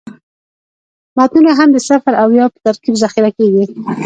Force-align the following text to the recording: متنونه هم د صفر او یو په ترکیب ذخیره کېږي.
متنونه 1.15 1.51
هم 1.59 1.69
د 1.73 1.77
صفر 1.87 2.13
او 2.21 2.27
یو 2.39 2.47
په 2.53 2.59
ترکیب 2.65 2.95
ذخیره 3.03 3.29
کېږي. 3.37 3.63